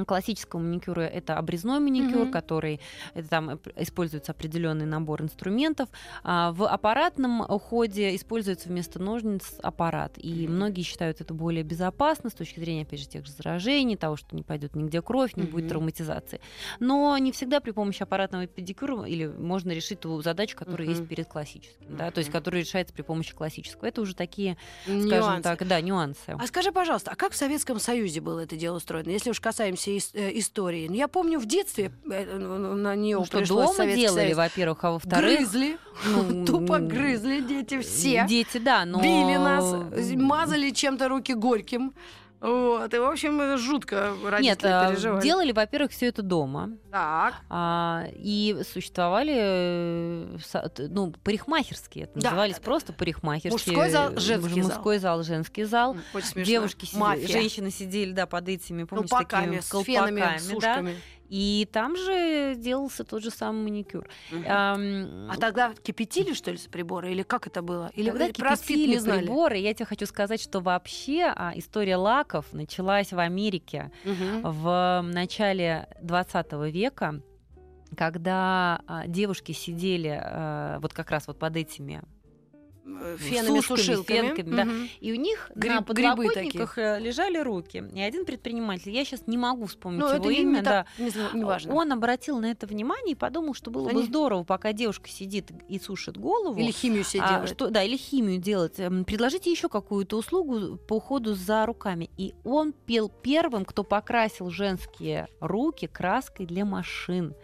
[0.06, 2.30] классического маникюра это обрезной маникюр, Мгм.
[2.32, 2.80] который
[3.14, 5.88] это там оп- используется определенный набор инструментов.
[6.24, 10.12] А в аппаратном уходе используется вместо ножниц аппарат.
[10.16, 14.16] И многие считают это более безопасно с точки зрения, опять же, тех же заражений, того,
[14.16, 15.68] что не пойдет нигде кровь, не будет Мгм.
[15.70, 16.40] травматизации.
[16.80, 20.96] Но не всегда при помощи аппаратного педикюра или можно решить ту задачу, которая Мгм.
[20.96, 23.86] есть перед классическим, да, то есть которая решается при помощи классического.
[23.86, 25.42] Это уже такие, скажем Нюансы.
[25.42, 26.18] так, да, нюансы.
[26.38, 29.40] А скажи, пожалуйста, а как в Советском Союзе было это дело устроено, если уж
[29.76, 30.88] касаемся э, истории?
[30.94, 34.36] Я помню, в детстве э, ну, на нее Ну, что пришлось дома Советский делали, Союз.
[34.36, 38.26] во-первых, а во-вторых, Грызли, ну, тупо грызли дети все.
[38.28, 39.00] Дети, да, но...
[39.00, 39.74] Били нас,
[40.16, 41.92] мазали чем-то руки горьким.
[42.40, 42.94] Вот.
[42.94, 45.22] И, в общем, жутко родители Нет, а, переживали.
[45.22, 46.70] делали, во-первых, все это дома.
[46.92, 47.34] Так.
[47.50, 50.38] А, и существовали э,
[50.88, 52.04] ну, парикмахерские.
[52.04, 53.52] Это Да, назывались да, да, просто парикмахерские.
[53.76, 54.62] Мужской зал, женский.
[54.62, 55.96] Мужской зал, женский зал.
[56.14, 56.44] Очень смешно.
[56.44, 60.70] Девушки сидели, женщины сидели, да, под этими, помнишь, Колпаками, такими с фенами, с колпаками, да.
[60.70, 60.96] ушками.
[61.28, 64.08] И там же делался тот же самый маникюр.
[64.30, 64.44] Мгм.
[64.48, 67.10] Ам, А тогда кипятили, что ли, с прибора?
[67.10, 67.90] Или как это было?
[67.94, 69.20] Или Когда э, про кипятили не знали?
[69.26, 74.40] приборы, я тебе хочу сказать, что вообще а, история лаков началась в Америке Мгм.
[74.42, 77.20] в начале 20 века,
[77.96, 82.02] когда а, девушки сидели а, вот как раз вот под этими
[83.16, 84.16] фенами, ушками, сушилками.
[84.28, 84.64] фенками, да.
[84.64, 84.88] Мгм.
[85.00, 87.84] И у них Гриб- на подлокотниках э, лежали руки.
[87.94, 91.44] И один предприниматель, я сейчас не могу вспомнить Ну, его имя, не да, так, не,
[91.44, 91.74] важно.
[91.74, 95.50] он обратил на это внимание и подумал, что было бы Они- здорово, пока девушка сидит
[95.68, 96.58] и сушит голову.
[96.58, 97.50] Или химию себе а, делает.
[97.50, 98.78] что, да, или химию делать.
[98.78, 102.10] Эм, Предложите еще какую-то услугу по уходу за руками.
[102.16, 107.34] И он пел первым, кто покрасил женские руки краской для машин.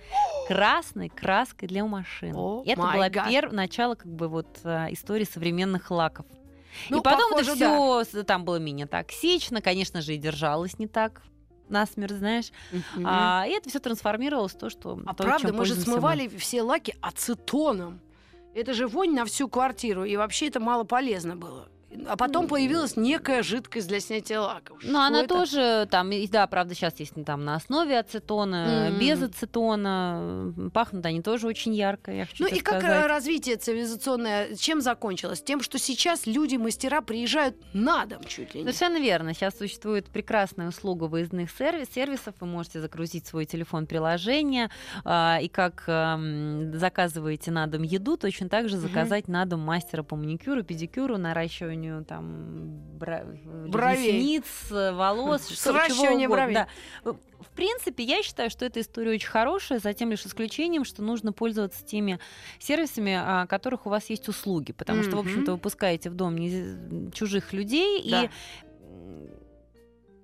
[0.48, 2.34] Красной краской для машин.
[2.36, 3.50] О, Это было пер...
[3.52, 6.26] начало как бы вот э, истории современных лаков.
[6.90, 10.88] Ну, и потом похоже, это все там было менее токсично, конечно же, и держалось не
[10.88, 11.22] так
[11.68, 12.50] насмерть, знаешь.
[12.72, 13.06] Мгм.
[13.06, 14.98] А, и это все трансформировалось в то, что...
[15.06, 18.00] А то, правда, мы же смывали все лаки ацетоном.
[18.54, 21.68] Это же вонь на всю квартиру, и вообще это мало полезно было.
[22.08, 24.78] А потом появилась некая жидкость для снятия лаков.
[24.82, 25.28] Ну, она это?
[25.34, 28.98] тоже там, и да, правда, сейчас есть там на основе ацетона, М.
[28.98, 30.52] без ацетона.
[30.72, 33.06] Пахнут они тоже очень ярко, я хочу Ну и как э, сказать.
[33.06, 35.42] развитие цивилизационное, чем закончилось?
[35.42, 38.72] Тем, что сейчас люди, мастера приезжают на дом чуть ли не.
[38.72, 39.34] Совершенно верно.
[39.34, 42.34] Сейчас существует прекрасная услуга выездных сервис, сервисов.
[42.40, 44.70] Вы можете загрузить свой телефон приложение.
[45.04, 50.02] а, и как ам, заказываете на дом еду, точно так же заказать на дом мастера
[50.02, 53.24] по маникюру, педикюру, наращиванию там бра-
[53.68, 54.12] Бровей.
[54.12, 56.54] ресниц, волос, что, чего Сращивание бровей.
[56.54, 56.68] Да.
[57.04, 61.32] В принципе, я считаю, что эта история очень хорошая, за тем лишь исключением, что нужно
[61.32, 62.18] пользоваться теми
[62.58, 66.36] сервисами, о которых у вас есть услуги, потому что, в общем-то, вы пускаете в дом
[66.36, 68.24] не- чужих людей, Да.
[68.24, 68.30] и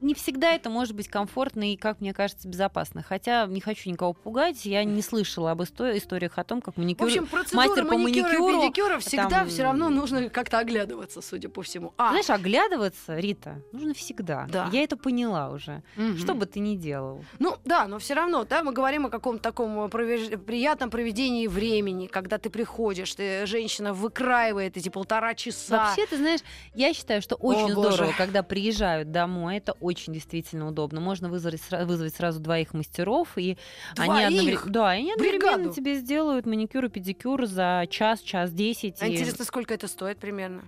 [0.00, 3.02] не всегда это может быть комфортно и, как мне кажется, безопасно.
[3.02, 6.78] Хотя не хочу никого пугать, я не слышала об исто- историях о том, как В
[6.78, 7.06] маникюр...
[7.06, 11.48] общем, процедуры мастер по маникюра и педикюра всегда там- все равно нужно как-то оглядываться, судя
[11.48, 11.92] по всему.
[11.98, 14.46] А, Знаешь, оглядываться, Рита, нужно всегда.
[14.50, 14.70] Да.
[14.72, 15.82] Я это поняла уже.
[15.96, 16.16] мгм.
[16.18, 17.24] Что бы ты ни делал.
[17.38, 22.06] Ну да, но все равно, да, мы говорим о каком-то таком провеж- приятном проведении времени,
[22.06, 25.86] когда ты приходишь, ты, женщина выкраивает эти полтора часа.
[25.88, 26.40] Вообще, ты знаешь,
[26.74, 27.92] я считаю, что очень боже.
[27.92, 29.56] здорово, когда приезжают домой.
[29.58, 31.00] Это очень действительно удобно.
[31.00, 33.56] Можно вызвать, вызвать сразу двоих мастеров, и
[33.96, 34.62] они, Двоих?
[34.64, 35.72] одновре- да, и они одновременно Бригаду?
[35.74, 39.00] тебе сделают маникюр и педикюр за час, час десять.
[39.02, 40.62] А и интересно, сколько это стоит примерно?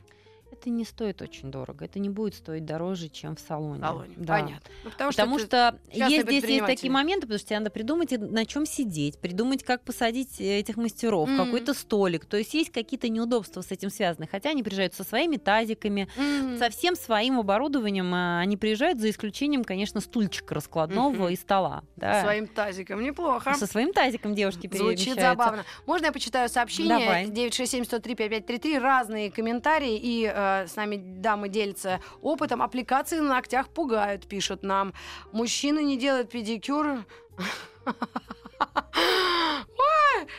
[0.62, 1.84] Это не стоит очень дорого.
[1.84, 3.80] Это не будет стоить дороже, чем в салоне.
[3.82, 4.14] В салоне.
[4.16, 4.34] Да.
[4.40, 4.70] Понятно.
[4.84, 8.12] Ну, потому Потому что, что, есть, здесь есть такие моменты, потому что тебе надо придумать,
[8.12, 11.44] и на чем сидеть, придумать, как посадить э, этих мастеров, Мгм.
[11.46, 12.26] какой-то столик.
[12.26, 14.28] То есть есть какие-то неудобства с этим связаны.
[14.30, 16.58] Хотя они приезжают со своими тазиками, Мгм.
[16.58, 18.12] со всем своим оборудованием.
[18.14, 21.28] а, Они приезжают за исключением, конечно, стульчика раскладного Мгм.
[21.28, 21.82] и стола.
[21.96, 22.22] Да.
[22.22, 23.02] своим тазиком.
[23.02, 23.54] Неплохо.
[23.54, 25.22] Со своим тазиком девушки Звучит перемещаются.
[25.22, 25.64] забавно.
[25.86, 26.98] Можно я почитаю сообщение?
[27.00, 27.26] Давай.
[27.26, 28.78] 967-103-5533.
[28.78, 29.98] Разные комментарии.
[30.00, 30.26] И
[30.60, 32.62] э, с нами дамы делятся опытом.
[32.62, 34.92] Аппликации на ногтях пугают, пишут нам.
[35.32, 37.04] Мужчины не делают педикюр.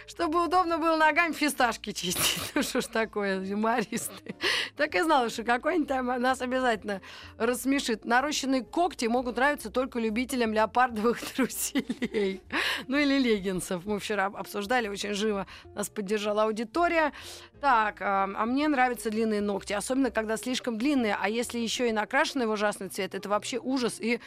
[0.07, 2.39] Чтобы удобно было ногами фисташки чистить.
[2.55, 4.35] Ну что ж такое, юмористы.
[4.77, 7.01] Так и знала, что какой-нибудь там нас обязательно
[7.37, 8.05] рассмешит.
[8.05, 12.41] Нарощенные когти могут нравиться только любителям леопардовых труселей.
[12.87, 13.85] Ну или леггинсов.
[13.85, 15.47] Мы вчера обсуждали очень живо.
[15.73, 17.11] Нас поддержала аудитория.
[17.59, 19.73] Так, а, а мне нравятся длинные ногти.
[19.73, 21.17] Особенно, когда слишком длинные.
[21.19, 24.19] А если еще и накрашены в ужасный цвет, это вообще ужас и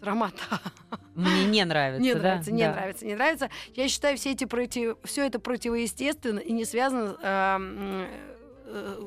[0.00, 0.42] срамота.
[1.14, 2.20] Мне не нравится, Не да?
[2.20, 2.72] нравится, не Да.
[2.72, 3.50] нравится, не нравится.
[3.74, 4.96] Я считаю, все эти против...
[5.04, 8.06] все это противоестественно и не связано эм,
[8.64, 9.00] э,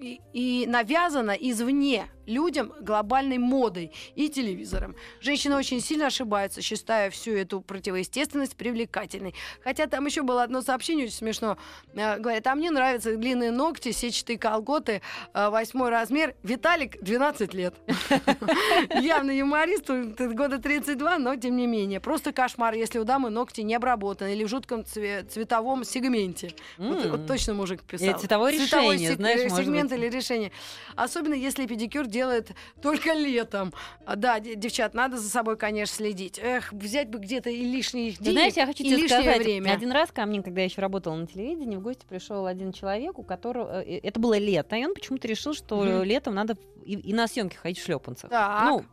[0.00, 4.94] и, и навязано извне людям глобальной модой и телевизором.
[5.20, 9.34] Женщины очень сильно ошибаются, считая всю эту противоестественность привлекательной.
[9.62, 11.56] Хотя там еще было одно сообщение, очень смешно.
[11.94, 15.02] Э, Говорят, а мне нравятся длинные ногти, сетчатые колготы,
[15.34, 16.34] э, восьмой размер.
[16.42, 17.74] Виталик, 12 лет.
[19.00, 22.00] Явно юморист, года 32, но тем не менее.
[22.00, 26.52] Просто кошмар, если у дамы ногти не обработаны или в жутком цве- цветовом сегменте.
[26.78, 28.18] Вот, точно мужик писал.
[28.18, 30.52] Цветовое решение, знаешь, сегмент или решение.
[30.94, 32.50] Особенно если педикюр делает
[32.80, 33.72] только летом.
[34.06, 36.38] А, Да, де- девчат, надо за собой, конечно, следить.
[36.42, 39.70] Эх, взять бы где-то и лишних Ты денег, знаешь, я хочу тебе сказать, время.
[39.72, 43.18] один раз ко мне, когда я еще работала на телевидении, в гости пришел один человек,
[43.18, 46.02] у которого э, это было лето, и он почему-то решил, что Мгм.
[46.04, 48.30] летом надо и, и на съемки ходить в шлепанцах.
[48.30, 48.64] Так.
[48.64, 48.84] Ну,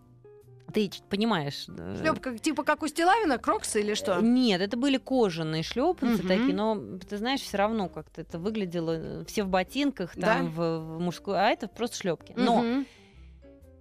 [0.73, 1.65] ты понимаешь.
[1.69, 4.19] э, Шлёпка, типа как у Стилавина, кроксы или что?
[4.21, 6.27] Нет, это были кожаные шлепанцы Мгм.
[6.27, 6.75] такие, но
[7.07, 11.37] ты знаешь, все равно как-то это выглядело э, все в ботинках, там в, в мужской,
[11.37, 12.33] а это просто шлепки.
[12.35, 12.87] Но Мгм.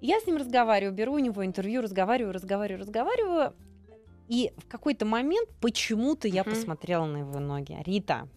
[0.03, 3.55] Я с ним разговариваю, беру у него интервью, разговариваю, разговариваю, разговариваю.
[4.29, 7.77] И в какой-то момент почему-то я посмотрела на его ноги.
[7.87, 8.29] Рита,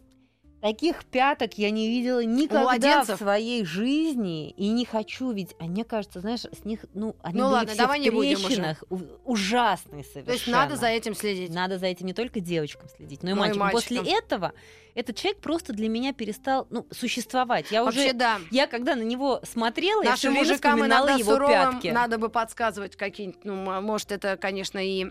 [0.62, 3.18] Таких пяток я не видела никогда младенцев?
[3.18, 7.46] в своей жизни и не хочу, ведь, мне кажется, знаешь, с них, ну, они Ну
[7.46, 8.48] были ладно, все давай в не будем уже.
[8.48, 8.84] трещинах,
[9.26, 10.26] ужасные совершенно.
[10.26, 11.54] То есть надо за этим следить.
[11.54, 13.72] Надо за этим не только девочкам следить, но и Но и мальчикам.
[13.72, 14.24] После мальчикам.
[14.26, 14.54] этого
[14.96, 17.70] этот человек просто для меня перестал, ну, существовать.
[17.70, 18.40] Я Вообще, уже, да.
[18.50, 21.88] я когда на него смотрела, я Нашим время мужикам иногда его суровым пятки.
[21.90, 25.04] надо бы подсказывать какие-нибудь, ну, может, это, конечно, и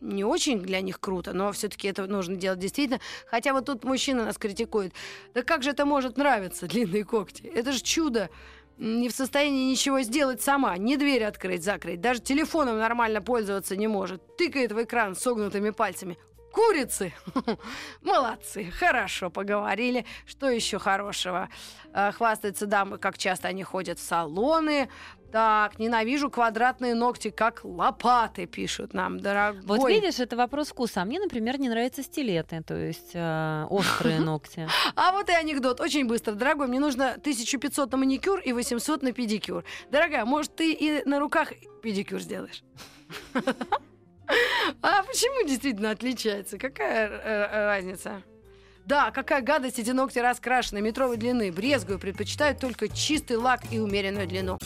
[0.00, 3.00] не очень для них круто, но все-таки это нужно делать действительно.
[3.26, 4.92] Хотя вот тут мужчина нас критикует.
[5.34, 7.46] Да как же это может нравиться, длинные когти?
[7.46, 8.30] Это же чудо.
[8.78, 13.86] Не в состоянии ничего сделать сама, ни дверь открыть, закрыть, даже телефоном нормально пользоваться не
[13.86, 14.36] может.
[14.36, 16.18] Тыкает в экран согнутыми пальцами.
[16.52, 17.12] Курицы!
[18.02, 20.06] Молодцы, хорошо поговорили.
[20.26, 21.48] Что еще хорошего?
[21.92, 24.88] Э, Хвастаются дамы, как часто они ходят в салоны.
[25.32, 29.60] Так, ненавижу квадратные ногти, как лопаты, пишут нам, дорогой.
[29.64, 31.02] Вот видишь, это вопрос вкуса.
[31.02, 34.66] А мне, например, не нравятся стилеты, то есть э, острые ногти.
[34.94, 35.80] А вот и анекдот.
[35.80, 36.32] Очень быстро.
[36.32, 39.64] Дорогой, мне нужно 1500 на маникюр и 800 на педикюр.
[39.90, 42.62] Дорогая, может, ты и на руках педикюр сделаешь?
[44.82, 46.58] А почему действительно отличается?
[46.58, 48.22] Какая э, э, разница?
[48.84, 51.50] Да, какая гадость, эти ногти раскрашены, метровой длины.
[51.50, 54.58] Брезгую, предпочитаю только чистый лак и умеренную длину.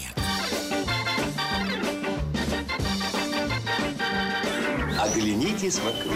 [5.01, 6.14] Оглянитесь вокруг.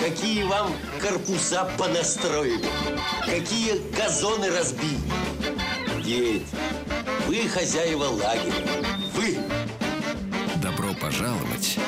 [0.00, 2.66] Какие вам корпуса понастроили.
[3.24, 4.98] Какие газоны разбили.
[6.04, 6.44] Дети,
[7.26, 8.84] вы хозяева лагеря.
[9.14, 9.38] Вы
[10.64, 11.78] Добро пожаловать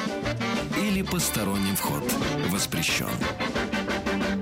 [0.76, 2.02] или посторонним вход
[2.50, 3.08] воспрещен.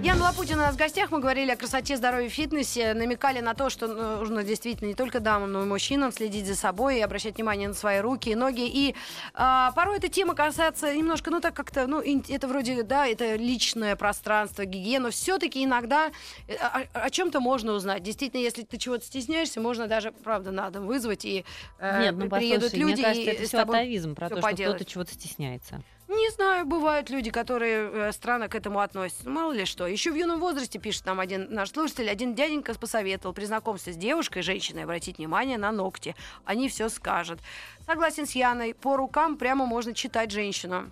[0.04, 1.10] Яна Лапутина у нас в гостях.
[1.10, 2.92] Мы говорили о красоте, здоровье, фитнесе.
[2.92, 6.98] Намекали на то, что нужно действительно не только дамам, но и мужчинам следить за собой
[6.98, 8.68] и обращать внимание на свои руки и ноги.
[8.68, 8.94] И
[9.32, 13.96] а, порой эта тема касается немножко, ну так как-то, ну это вроде, да, это личное
[13.96, 15.10] пространство, гигиена.
[15.10, 16.10] Все-таки иногда
[16.48, 16.54] э,
[16.92, 18.02] о, чем-то можно узнать.
[18.02, 21.46] Действительно, если ты чего-то стесняешься, можно даже, правда, на дом вызвать и
[21.78, 24.36] э, Нет, ну приедут послушай, люди мне кажется, и это все тобой атовизм про то,
[24.36, 25.82] что кто-то чего-то стесняется.
[26.08, 29.28] Не знаю, бывают люди, которые э, странно к этому относятся.
[29.28, 29.86] Мало ли что.
[29.86, 33.96] Еще в юном возрасте, пишет нам один наш слушатель, один дяденька посоветовал при знакомстве с
[33.96, 36.14] девушкой, женщиной, обратить внимание на ногти.
[36.44, 37.40] Они все скажут.
[37.86, 40.90] Согласен с Яной, по рукам прямо можно читать женщину.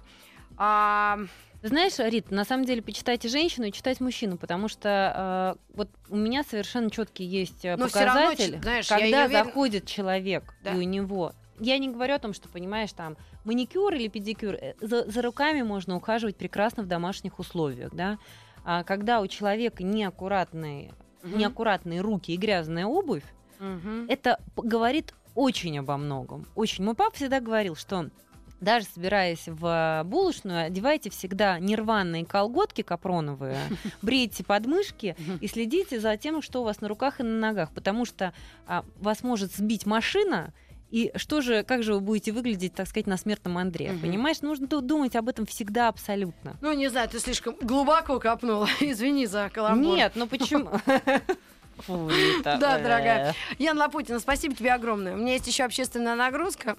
[0.57, 1.18] А,
[1.62, 6.16] Знаешь, Рит, на самом деле почитайте женщину и читайте мужчину, потому что э, вот у
[6.16, 10.55] меня совершенно четкий есть э, Но всё равно, знаешь, я когда не уверена- заходит человек
[10.64, 10.72] Да.
[10.72, 11.33] и у него.
[11.64, 15.62] Я не говорю о том, что, понимаешь, там маникюр или педикюр, э, за, за руками
[15.62, 18.18] можно ухаживать прекрасно в домашних условиях, да.
[18.64, 21.38] А когда у человека неаккуратные, Мгм.
[21.38, 23.22] неаккуратные руки и грязная обувь,
[23.61, 24.07] мгм.
[24.09, 26.46] это говорит очень обо многом.
[26.57, 26.85] Очень.
[26.85, 28.11] Мой папа всегда говорил, что
[28.61, 33.57] даже собираясь в булочную, одевайте всегда нерванные колготки капроновые,
[34.03, 38.05] брейте подмышки и следите за тем, что у вас на руках и на ногах, потому
[38.05, 38.33] что
[38.66, 40.53] а, вас может сбить машина,
[40.92, 43.90] и что же, как же вы будете выглядеть, так сказать, на смертном Андре?
[43.92, 44.00] Мгм.
[44.02, 46.57] Понимаешь, нужно ду- думать об этом всегда абсолютно.
[46.61, 48.68] Ну, не знаю, ты слишком глубоко копнула.
[48.81, 49.96] Извини за каламбур.
[49.96, 50.70] Нет, ну почему?
[51.78, 52.11] Фу,
[52.44, 52.59] Да, э.
[52.83, 53.35] дорогая.
[53.59, 55.14] Ян Лапутина, спасибо тебе огромное.
[55.14, 56.76] У меня есть еще общественная нагрузка.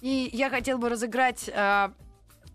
[0.00, 1.88] И я хотела бы разыграть э,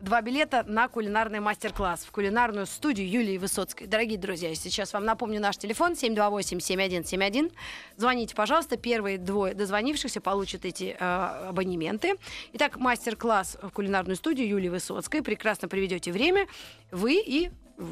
[0.03, 3.87] два билета на кулинарный мастер-класс в кулинарную студию Юлии Высоцкой.
[3.87, 7.53] Дорогие друзья, я сейчас вам напомню наш телефон 728-7171.
[7.95, 8.75] Звоните, пожалуйста.
[8.75, 12.15] Первые двое дозвонившихся получат эти э, абонементы.
[12.51, 15.23] Итак, мастер-класс в кулинарную студию Юлии Высоцкой.
[15.23, 16.47] Прекрасно проведете время.
[16.91, 17.51] Вы и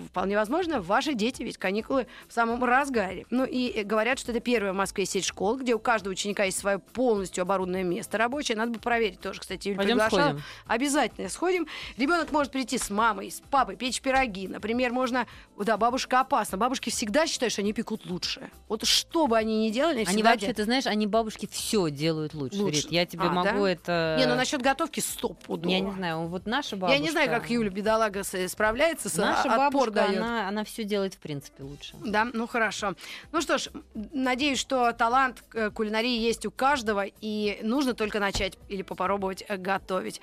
[0.10, 3.26] Вполне возможно, ваши дети, ведь каникулы в самом разгаре.
[3.32, 6.44] Ну и э, говорят, что это первая в Москве сеть школ, где у каждого ученика
[6.44, 8.56] есть свое полностью оборудованное место рабочее.
[8.58, 10.22] Надо бы проверить тоже, кстати, Юль Пойдем приглашала.
[10.30, 10.44] сходим.
[10.68, 11.68] Обязательно сходим.
[11.98, 14.48] Ребенок может прийти с мамой, с папой, печь пироги.
[14.48, 15.26] Например, можно...
[15.58, 16.58] Да, бабушка опасна.
[16.58, 18.50] Бабушки всегда считают, что они пекут лучше.
[18.68, 20.58] Вот что бы они ни делали, Они вообще, делают.
[20.58, 22.58] ты знаешь, они бабушки все делают лучше.
[22.58, 22.82] Лучше.
[22.84, 22.92] Рит.
[22.92, 23.70] Я тебе А, могу да?
[23.72, 24.16] это.
[24.20, 26.98] Не, ну насчет готовки стоп Я не знаю, вот наша бабушка.
[26.98, 30.18] Я не знаю, как Юля бедолага с- справляется, с Наша а- отпор бабушка, дает.
[30.18, 31.96] она, она все делает в принципе лучше.
[32.04, 32.96] Да, ну хорошо.
[33.32, 38.58] Ну что ж, надеюсь, что талант к кулинарии есть у каждого, и нужно только начать
[38.70, 40.22] или попробовать э, готовить.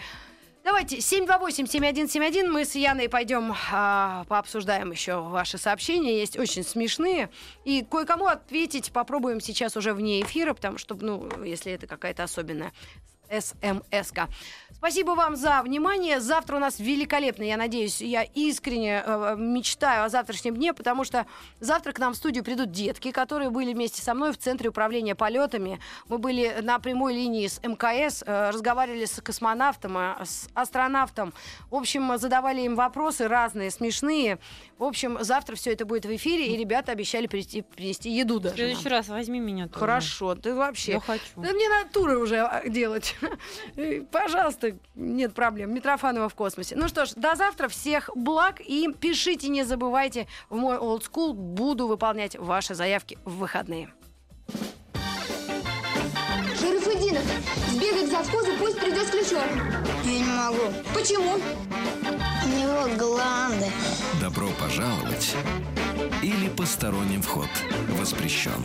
[0.64, 7.30] Давайте, 728-7171, мы с Яной пойдем а, пообсуждаем еще ваши сообщения, есть очень смешные.
[7.64, 12.74] И кое-кому ответить попробуем сейчас уже вне эфира, потому что, ну, если это какая-то особенная
[13.30, 14.28] СМС-ка.
[14.78, 16.20] Спасибо вам за внимание.
[16.20, 17.42] Завтра у нас великолепно.
[17.42, 21.26] Я надеюсь, я искренне э, мечтаю о завтрашнем дне, потому что
[21.58, 25.16] завтра к нам в студию придут детки, которые были вместе со мной в Центре управления
[25.16, 25.80] полетами.
[26.06, 31.34] Мы были на прямой линии с МКС, э, разговаривали с космонавтом, э, с астронавтом.
[31.70, 34.38] В общем, задавали им вопросы разные, смешные.
[34.78, 38.42] В общем, завтра все это будет в эфире, и ребята обещали принести, принести еду В
[38.42, 38.56] даже.
[38.56, 38.66] нам.
[38.66, 39.80] следующий раз возьми меня тоже.
[39.80, 40.92] Хорошо, ты вообще...
[40.92, 41.24] Я хочу.
[41.34, 43.16] Да мне надо туры уже а, делать.
[44.10, 45.74] Пожалуйста, нет проблем.
[45.74, 46.76] Митрофанова в космосе.
[46.76, 47.68] Ну что ж, до завтра.
[47.68, 48.60] Всех благ.
[48.60, 53.92] И пишите, не забывайте, в мой old school буду выполнять ваши заявки в выходные.
[56.60, 57.22] Шарафудинов,
[57.70, 59.44] сбегай к завхозу, пусть придет с ключом.
[60.04, 60.72] Я не могу.
[60.94, 61.34] Почему?
[62.44, 63.66] У него гланды.
[64.20, 65.36] Добро пожаловать
[66.22, 67.48] или посторонним вход
[67.90, 68.64] воспрещен.